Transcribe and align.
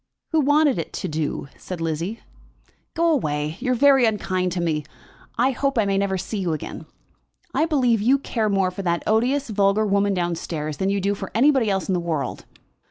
"Who 0.31 0.39
wanted 0.39 0.79
it 0.79 0.93
to 0.93 1.07
do?" 1.07 1.47
said 1.59 1.79
Lizzie. 1.79 2.21
"Go 2.95 3.11
away. 3.11 3.57
You 3.59 3.73
are 3.73 3.75
very 3.75 4.05
unkind 4.05 4.51
to 4.53 4.59
me. 4.59 4.83
I 5.37 5.51
hope 5.51 5.77
I 5.77 5.85
may 5.85 5.95
never 5.95 6.17
see 6.17 6.39
you 6.39 6.53
again. 6.53 6.87
I 7.53 7.67
believe 7.67 8.01
you 8.01 8.17
care 8.17 8.49
more 8.49 8.71
for 8.71 8.81
that 8.81 9.03
odious 9.05 9.51
vulgar 9.51 9.85
woman 9.85 10.15
down 10.15 10.33
stairs 10.33 10.77
than 10.77 10.89
you 10.89 10.99
do 10.99 11.13
for 11.13 11.29
anybody 11.35 11.69
else 11.69 11.87
in 11.87 11.93
the 11.93 11.99
world." 11.99 12.45